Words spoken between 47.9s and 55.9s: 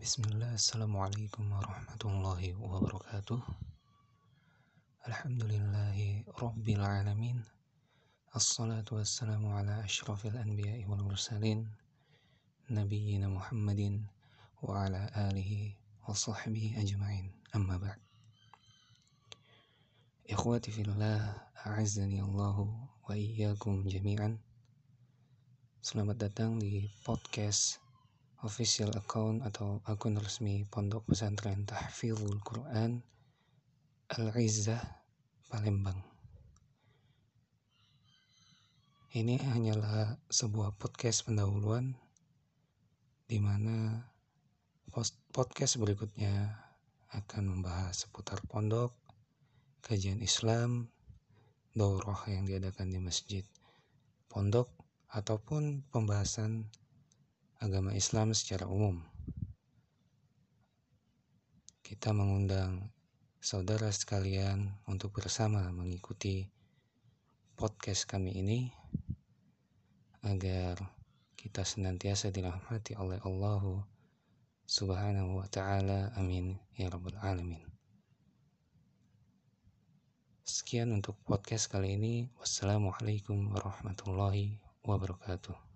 seputar pondok, kajian Islam, daurah yang diadakan di masjid pondok ataupun